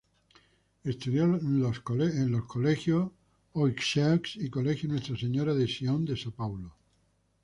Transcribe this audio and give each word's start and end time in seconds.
Estudió 0.83 1.27
los 1.27 1.79
colegios 1.81 2.31
Des 2.31 3.13
Oiseaux 3.53 4.35
y 4.37 4.49
Colegio 4.49 4.89
Nuestra 4.89 5.15
Señora 5.15 5.53
de 5.53 5.67
Sion 5.67 6.05
de 6.05 6.13
São 6.15 6.31
Paulo. 6.33 6.73